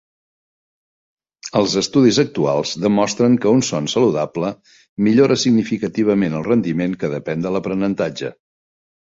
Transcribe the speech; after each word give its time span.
Els 1.59 1.75
estudis 1.81 2.19
actuals 2.23 2.71
demostren 2.85 3.35
que 3.43 3.51
un 3.59 3.61
son 3.67 3.91
saludable 3.93 4.51
millora 5.09 5.39
significativament 5.45 6.39
el 6.41 6.49
rendiment 6.49 6.99
que 7.05 7.13
depèn 7.15 7.47
de 7.47 7.55
l'aprenentatge. 7.59 8.35